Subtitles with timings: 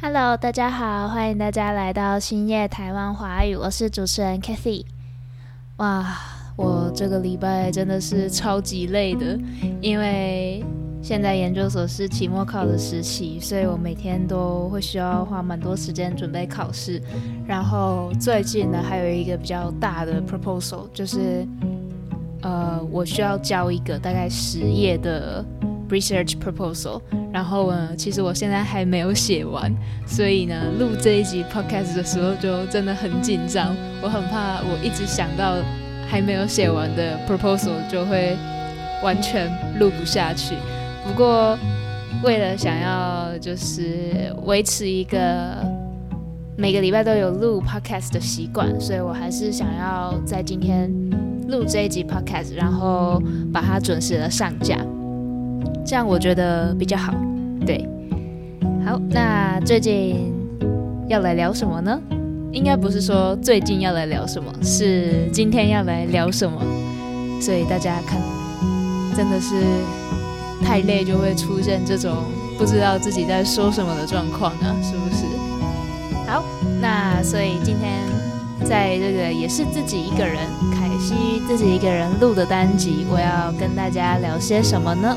[0.00, 4.84] Hello，大家好，欢迎大家来到新叶台湾华语，我是主持人 Kathy。
[5.78, 6.16] 哇，
[6.54, 9.36] 我这个礼拜真的是超级累的，
[9.80, 10.64] 因为
[11.02, 17.02] 现在研究所是期末考的时期，所以我每天都会需要花蛮多时间准备考试。
[17.44, 21.44] 然后最近呢，还有一个比较大的 proposal，就是
[22.42, 25.44] 呃，我需要交一个大概十页的
[25.88, 27.00] research proposal。
[27.32, 29.72] 然后呢，其实我现在还没有写完，
[30.06, 33.74] 所以呢，录这一集 podcast 的时候就真的很紧张。
[34.02, 35.56] 我很怕我一直想到
[36.08, 38.36] 还没有写完的 proposal 就会
[39.02, 40.54] 完全录不下去。
[41.06, 41.56] 不过
[42.24, 45.64] 为了想要就是维持一个
[46.56, 50.90] 每个礼拜都有录 podcast 的习惯，所以我还是想要在今天
[51.48, 54.76] 录这一集 podcast，然后把它准时的上架。
[55.88, 57.14] 这样我觉得比较好，
[57.64, 57.82] 对。
[58.84, 60.30] 好，那最近
[61.08, 61.98] 要来聊什么呢？
[62.52, 66.60] 应该不是说最近要来聊什么，是今天要来聊什么。
[67.40, 68.20] 所以大家看，
[69.16, 69.54] 真的是
[70.62, 72.18] 太累就会出现这种
[72.58, 75.24] 不知道自己在说什么的状况啊，是不是？
[76.30, 76.44] 好，
[76.82, 78.02] 那所以今天
[78.62, 80.36] 在这个也是自己一个人，
[80.70, 85.16] 凯西自己一个人录的单集，我要跟大家聊些什么呢？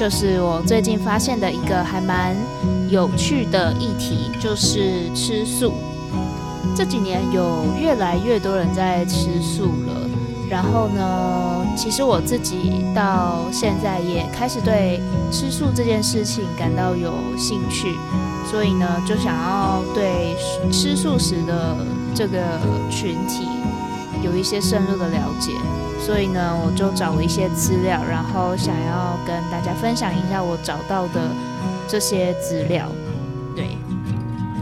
[0.00, 2.34] 就是我最近发现的一个还蛮
[2.88, 5.74] 有趣的议题，就是吃素。
[6.74, 10.08] 这几年有越来越多人在吃素了，
[10.48, 17.94] 然后呢，其实我自己到现在也开始对吃素这件事情感到有兴趣，
[18.50, 20.34] 所以呢，就想要对
[20.72, 21.76] 吃素食的
[22.14, 22.38] 这个
[22.88, 23.46] 群体
[24.22, 25.52] 有一些深入的了解。
[26.00, 31.20] 所以呢，我就找了一些资料，然后想要跟大家分享一下我找到的
[31.86, 32.86] 这些资料。
[33.54, 33.76] 对，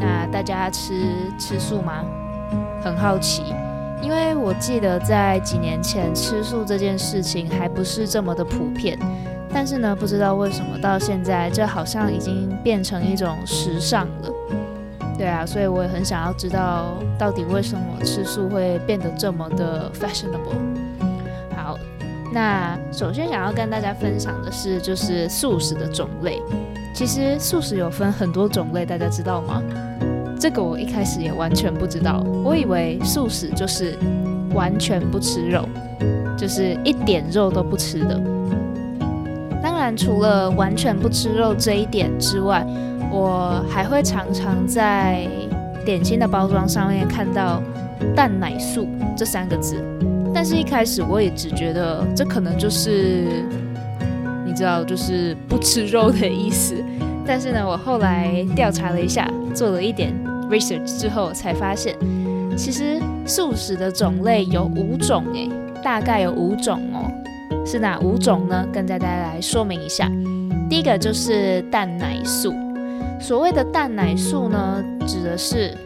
[0.00, 1.06] 那大家吃
[1.38, 2.04] 吃素吗？
[2.82, 3.42] 很好奇，
[4.02, 8.98] 因为我记得在几年前吃素这件事情还不是这么的普遍，
[9.52, 14.30] 但是呢，不知道为什么到现在这好像已经变成一种时尚了。
[15.16, 20.58] 对啊，所以我也很想要知道到底为什么吃素会变得这么的 fashionable。
[22.32, 26.40] 那首先想要跟大家分享的是，就是素食的种类。
[26.94, 29.62] 其实素食有分很多种类，大家知道吗？
[30.38, 33.96] 这个我一开始也完全不知道，我以为素食就是
[34.54, 35.68] 完全不吃肉，
[36.36, 38.20] 就是一点肉都不吃的。
[39.62, 42.64] 当然，除了完全不吃肉这一点之外，
[43.10, 45.26] 我还会常常在
[45.84, 47.62] 点心的包装上面看到
[48.14, 48.86] “蛋奶素”
[49.16, 49.82] 这三个字。
[50.34, 53.24] 但是，一开始我也只觉得这可能就是，
[54.46, 56.74] 你知道，就是不吃肉的意思。
[57.26, 60.12] 但是呢，我后来调查了一下，做了一点
[60.50, 61.96] research 之后，才发现，
[62.56, 65.48] 其实素食的种类有五种，诶，
[65.82, 67.10] 大概有五种哦。
[67.66, 68.66] 是哪五种呢？
[68.72, 70.10] 跟大家来说明一下。
[70.70, 72.54] 第一个就是蛋奶素。
[73.20, 75.76] 所谓的蛋奶素呢，指的是，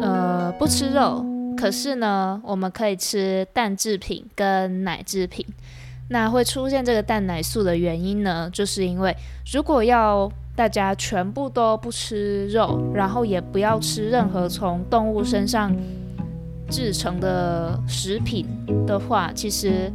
[0.00, 1.26] 呃，不吃肉。
[1.62, 5.46] 可是呢，我们可以吃蛋制品跟奶制品。
[6.08, 9.16] 那会出现这个蛋奶素的原因呢，就是因为
[9.52, 15.72] 如果要大家全部都不吃肉，然后也不要吃任何从动物身上
[16.68, 18.44] 制成的食品
[18.84, 19.88] 的话，其实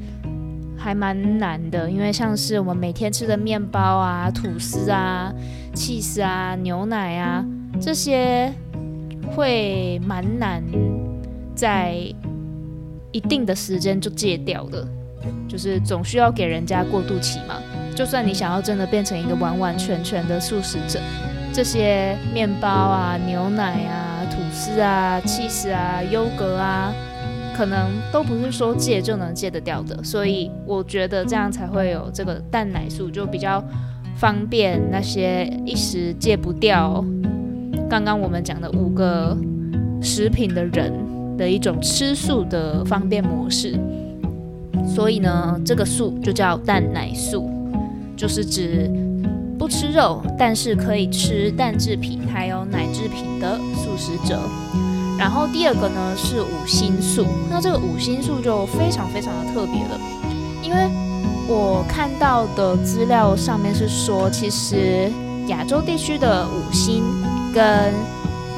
[0.77, 1.91] 还蛮难的。
[1.91, 5.33] 因为像是我们每天吃的面包啊、吐司啊、
[5.75, 7.45] 起司啊、牛奶啊
[7.81, 8.53] 这些，
[9.35, 10.63] 会蛮难。
[11.57, 11.95] 在
[13.11, 14.87] 一定的时间就戒掉的，
[15.47, 17.55] 就是总需要给人家过渡期嘛。
[17.95, 20.99] 就算你想要真的变成一个完完全全的素食者，
[21.51, 26.93] 这些面包啊、牛奶啊、吐司啊、cheese 啊、优格啊，
[27.55, 30.03] 可能都不是说戒就能戒得掉的。
[30.03, 33.63] 所以我觉得这样才会有这个蛋奶素，就比较
[34.15, 37.03] 方便那些一时戒不掉
[37.89, 39.35] 刚刚我们讲的五个
[40.03, 41.16] 食品的人。
[41.37, 43.79] 的一种吃素的方便模式，
[44.87, 47.49] 所以呢，这个素就叫蛋奶素，
[48.15, 48.89] 就是指
[49.57, 54.39] 不吃肉，但是可以吃蛋制品还有奶制品的素食者。
[55.17, 59.99] 然后第二个呢是五星素，那这个五星素就非常非常的特别了，
[60.63, 60.87] 因为
[61.47, 65.11] 我看到的资料上面是说，其实
[65.47, 67.03] 亚洲地区的五星
[67.51, 67.63] 跟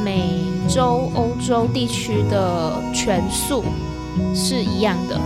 [0.03, 3.63] 美洲、欧洲地区的全素
[4.33, 5.19] 是一样的，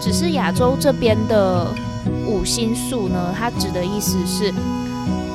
[0.00, 1.66] 只是亚洲这边的
[2.26, 4.52] 五星素呢，它指的意思是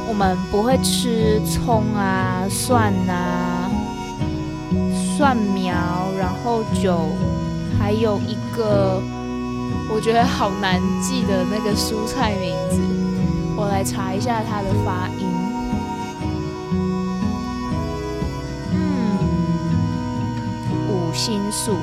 [0.07, 3.69] 我们不会吃葱啊、蒜啊、
[5.17, 5.75] 蒜苗，
[6.17, 7.09] 然后酒，
[7.77, 9.01] 还有一个
[9.93, 12.81] 我觉得好难记的那个蔬菜名字，
[13.57, 15.34] 我来查一下它的发音。
[21.15, 21.77] 五星素，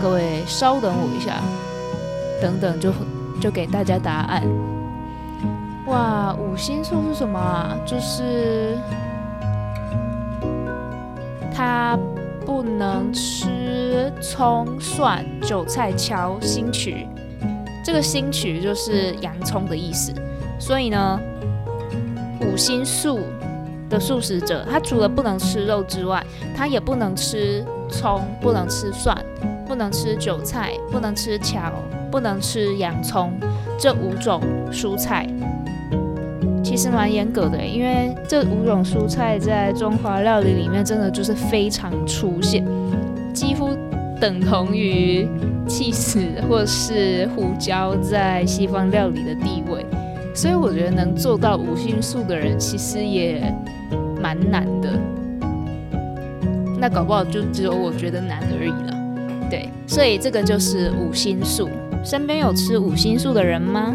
[0.00, 1.42] 各位稍等我一下，
[2.40, 2.92] 等等就
[3.40, 4.44] 就给大家答案。
[5.86, 7.76] 哇，五星素是什么啊？
[7.84, 8.78] 就是
[11.52, 11.98] 它
[12.46, 17.08] 不能吃葱、蒜、韭菜、椒、新曲。
[17.84, 20.14] 这个新曲就是洋葱的意思。
[20.60, 21.20] 所以呢，
[22.40, 23.18] 五星素
[23.90, 26.24] 的素食者，他除了不能吃肉之外，
[26.56, 29.16] 他也不能吃葱，不能吃蒜，
[29.66, 31.72] 不能吃韭菜，不能吃巧，
[32.10, 33.32] 不能吃洋葱
[33.78, 34.40] 这五种
[34.70, 35.26] 蔬菜。
[36.62, 42.64] 其实蛮严格的，因为这五种蔬菜在中华料理里面真的就是非常出现，
[43.32, 43.70] 几乎
[44.20, 45.28] 等同于
[45.68, 49.86] 气死或是胡椒在西方料理的地位。
[50.34, 53.40] 所以我觉得能做到五星素的人其实也
[54.20, 54.90] 蛮难的。
[56.78, 59.48] 那搞不好就只有我觉得难而已了。
[59.50, 61.68] 对，所以这个就是五星素。
[62.04, 63.94] 身边有吃五星素的人吗？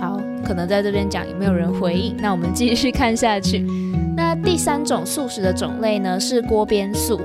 [0.00, 2.14] 好可能在这边讲，有没有人回应？
[2.18, 3.66] 那我们继续看下去。
[4.16, 7.20] 那第三种素食的种类呢，是锅边素。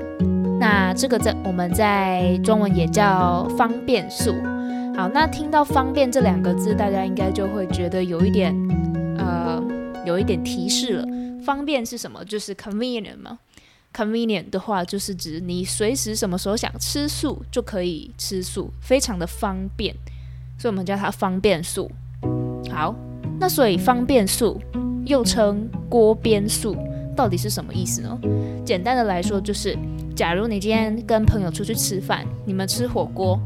[0.60, 4.32] 那这个在我们在中文也叫方便素。
[4.96, 8.54] 好，那听到“方便”这两个字，大家应该就会觉得有一点
[9.18, 9.60] 呃，
[10.06, 11.04] 有一点提示了。
[11.44, 12.24] 方便是什么？
[12.24, 13.38] 就是 convenient 嘛。
[13.94, 19.94] Convenient 的话，就是指你随时什么时候想吃素就可以吃素，非常的方便，
[20.58, 21.90] 所以我们叫它方便素。
[22.70, 22.94] 好。
[23.40, 24.60] 那所以方便素
[25.06, 26.76] 又称锅边素，
[27.16, 28.16] 到底是什么意思呢？
[28.64, 29.76] 简单的来说，就是
[30.14, 33.36] 假如你今天跟朋友出去吃饭，你们吃火锅，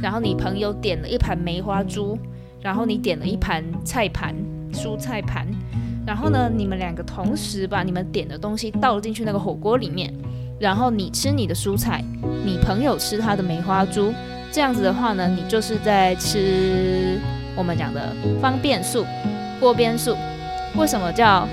[0.00, 2.16] 然后你朋友点了一盘梅花猪，
[2.60, 4.32] 然后你点了一盘菜盘、
[4.72, 5.48] 蔬菜盘，
[6.06, 10.12] 然后呢，你们两个同时把你们点的东西倒进去那个火锅里面，
[10.58, 12.04] 然后你吃你的蔬菜，
[12.44, 14.12] 你朋友吃他的梅花猪，
[14.52, 17.18] 这样子的话呢，你就是在吃。
[17.56, 19.06] 我们讲的方便素、
[19.60, 20.16] 锅边素，
[20.76, 21.46] 为什么叫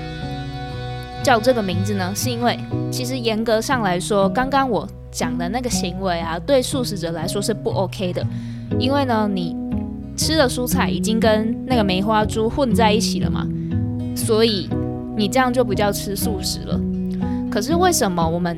[1.22, 2.12] 叫这个名字呢？
[2.12, 2.58] 是因为
[2.90, 8.26] 其实严格上来说，刚刚我讲的那个行为啊，对素食者来说是不 OK 的，
[8.80, 9.56] 因为呢，你
[10.16, 13.46] 吃的蔬菜已经跟那个梅花猪混在一起了嘛，
[14.24, 14.68] 所以
[15.16, 16.80] 你这样就不叫吃素食了。
[17.50, 18.56] 可是为什么我们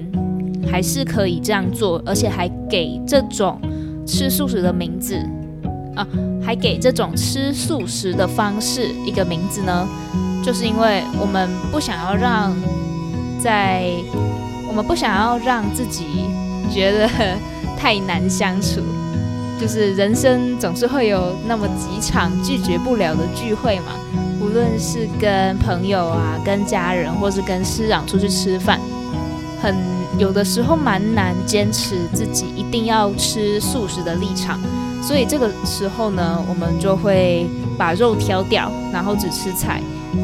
[0.71, 3.59] 还是可以这样做，而且还给这种
[4.07, 5.17] 吃素食的名字？
[5.97, 6.07] 啊，
[6.43, 9.89] 还给这种吃素食的方式一个名字呢，
[10.45, 12.53] 就是因为我们不想要让
[13.41, 13.91] 在
[14.69, 16.05] 我们不想要让自己
[16.71, 17.09] 觉得
[17.77, 18.81] 太难相处，
[19.61, 23.93] 就是人生总是会有那么几场拒绝不了的聚会嘛，
[24.45, 28.79] 无论是跟朋友啊、跟家人，或是跟师长出去吃饭，
[29.59, 29.75] 很
[30.19, 34.61] 有的时候蛮难坚持自己一定要吃素食的立场。
[35.03, 37.49] 所以这个时候呢，我们就会
[37.79, 39.81] 把肉挑掉，然后只吃菜。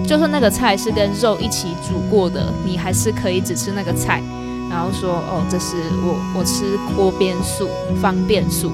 [0.06, 4.22] 就算那个菜是跟肉一起煮过的，你还是可以只吃那个菜。
[4.68, 7.68] 然后说，哦，这是我我吃锅边素，
[8.00, 8.70] 方便素。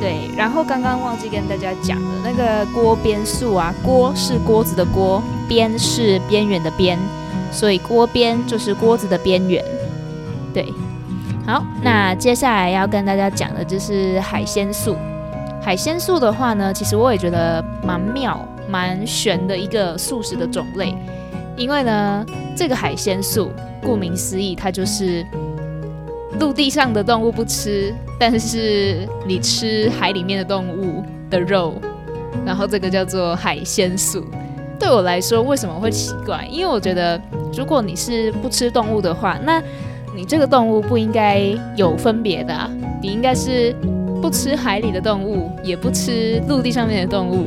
[0.00, 6.98] 对，然后刚刚忘记跟大家讲了，那个锅边素啊，锅是锅子的锅，边是边缘的边，
[7.50, 9.64] 所以锅边就是锅子的边缘。
[10.52, 10.72] 对。
[11.46, 14.96] 好，那接下来要跟大家讲的就是海鲜素。
[15.62, 18.38] 海鲜素的话呢，其实我也觉得蛮妙、
[18.68, 20.94] 蛮玄的一个素食的种类。
[21.56, 22.24] 因为呢，
[22.56, 25.24] 这个海鲜素顾名思义，它就是
[26.40, 31.74] 陆地上的动物不吃，但是你吃海里面的动物的肉，
[32.44, 34.24] 然后这个叫做海鲜素。
[34.78, 36.46] 对我来说，为什么会奇怪？
[36.50, 37.20] 因为我觉得，
[37.56, 39.62] 如果你是不吃动物的话，那
[40.14, 41.40] 你这个动物不应该
[41.76, 43.74] 有分别的，你应该是
[44.20, 47.46] 不吃海里的动物，也不吃陆地上面的动物。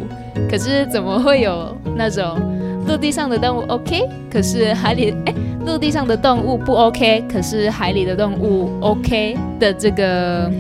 [0.49, 2.39] 可是怎么会有那种
[2.87, 5.33] 陆地上的动物 OK，可是海里哎，
[5.65, 10.51] 陆地上的动物不 OK，可是海里的动物 OK 的这个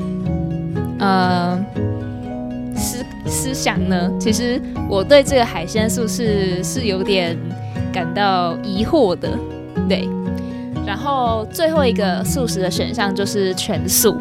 [0.99, 1.57] 呃
[2.75, 4.11] 思思想呢？
[4.19, 7.37] 其实我对这个海鲜素是是有点
[7.93, 9.29] 感到疑惑的，
[9.87, 10.07] 对。
[10.85, 14.15] 然后最后一个素食的选项就是全素，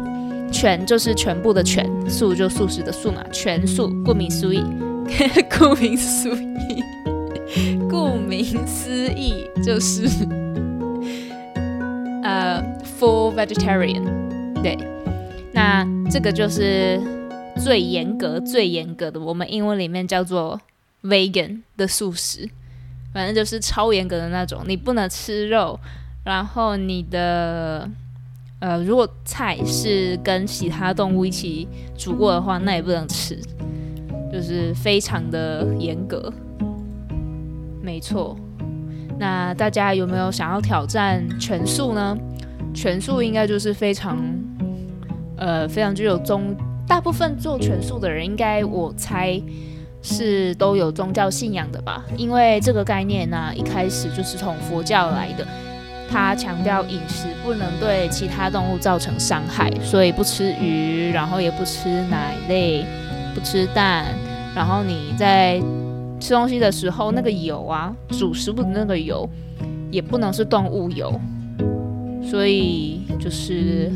[0.51, 4.61] 全就是全部的全，素就素食的素嘛，全素，顾名思义，
[5.57, 6.83] 顾名思义，
[8.07, 10.07] 顾名思义就是
[12.23, 12.63] 呃
[12.97, 14.05] full vegetarian。
[14.63, 14.77] 对，
[15.51, 17.01] 那这个就是
[17.57, 20.61] 最严格、最严格的，我们英文里面叫做
[21.03, 22.49] vegan 的素食，
[23.13, 25.77] 反正就是超严格的那种，你不能吃肉，
[26.23, 27.89] 然后你的。
[28.59, 33.39] 呃，如果菜是跟其他动物一起煮过的话，那也不能吃，
[34.33, 36.33] 就是非常的严格。
[37.87, 38.35] 没错，
[39.17, 42.17] 那大家有没有想要挑战全素呢？
[42.73, 44.17] 全素应该就是非常，
[45.37, 46.53] 呃，非常具有宗，
[46.85, 49.41] 大部分做全素的人，应该我猜
[50.01, 52.03] 是都有宗教信仰的吧？
[52.17, 55.47] 因为这个概念呢，一开始就是从佛教来的。
[56.11, 62.85] 他强调饮食不能对其他动物造成伤害，所以不吃鱼，然后也不吃奶类，
[63.33, 64.07] 不吃蛋，
[64.53, 65.61] 然后你在
[66.19, 69.27] 吃东西的时候，那个油啊，煮食物的那个油
[69.91, 71.19] 也不能是动物油。
[72.21, 73.91] 所以就是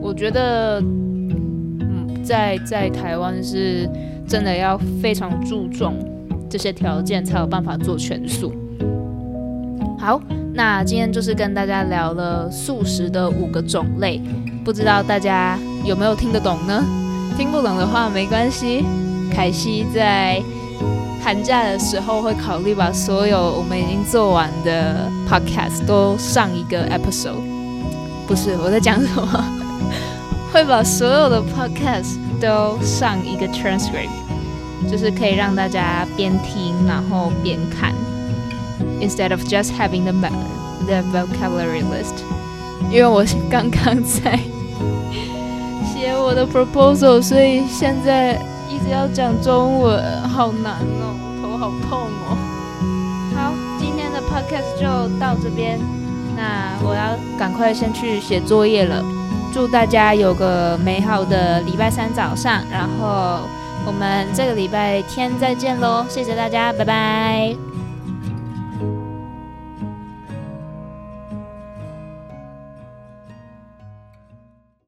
[0.00, 3.88] 我觉得，嗯，在在台湾是
[4.26, 5.94] 真的要非常注重
[6.50, 8.52] 这些条件，才有办法做全素。
[9.98, 10.20] 好。
[10.54, 14.20] 那今天就是跟大家聊了素食的五个种类，
[14.64, 16.84] 不知道大家有没有听得懂呢？
[17.36, 18.84] 听不懂的话没关系，
[19.30, 20.42] 凯西在
[21.22, 27.42] 寒假的时候会考虑把所有我们已经做完的 podcast 都上一个 episode。
[28.26, 29.44] 不是我在讲什么，
[30.52, 34.10] 会把所有的 podcast 都上一个 transcript，
[34.90, 37.92] 就是可以让大家边听然后边看。
[39.00, 40.12] instead of just having the
[40.86, 42.22] the vocabulary list，
[42.90, 44.38] 因为我刚刚在
[45.84, 48.34] 写我的 proposal，所以现在
[48.68, 51.07] 一直要讲中文，好难哦，
[51.58, 52.36] 好痛哦。
[53.34, 55.78] 好，今天的 podcast 就到这边，
[56.36, 59.02] 那我要赶快先去写作业了。
[59.52, 63.40] 祝大家有个美好的礼拜三早上，然后
[63.86, 67.67] 我们这个礼拜天再见喽，谢谢大家，拜拜。